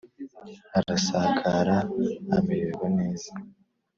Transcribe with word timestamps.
arasakara, 0.79 1.77
amererwa 2.35 2.87
neza. 2.97 3.31